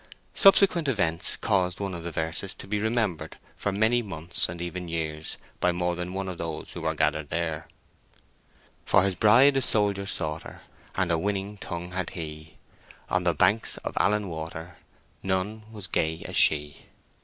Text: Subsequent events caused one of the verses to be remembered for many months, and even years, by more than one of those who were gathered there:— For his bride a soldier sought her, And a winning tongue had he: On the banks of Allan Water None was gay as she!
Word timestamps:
Subsequent 0.33 0.87
events 0.87 1.37
caused 1.37 1.79
one 1.79 1.93
of 1.93 2.03
the 2.03 2.09
verses 2.11 2.55
to 2.55 2.65
be 2.65 2.79
remembered 2.79 3.37
for 3.55 3.71
many 3.71 4.01
months, 4.01 4.49
and 4.49 4.59
even 4.59 4.87
years, 4.87 5.37
by 5.59 5.71
more 5.71 5.95
than 5.95 6.11
one 6.15 6.27
of 6.27 6.39
those 6.39 6.71
who 6.71 6.81
were 6.81 6.95
gathered 6.95 7.29
there:— 7.29 7.67
For 8.83 9.03
his 9.03 9.13
bride 9.13 9.57
a 9.57 9.61
soldier 9.61 10.07
sought 10.07 10.41
her, 10.41 10.63
And 10.95 11.11
a 11.11 11.19
winning 11.19 11.55
tongue 11.59 11.91
had 11.91 12.09
he: 12.09 12.57
On 13.09 13.25
the 13.25 13.35
banks 13.35 13.77
of 13.85 13.93
Allan 13.99 14.27
Water 14.27 14.77
None 15.21 15.71
was 15.71 15.85
gay 15.85 16.23
as 16.25 16.35
she! 16.35 16.87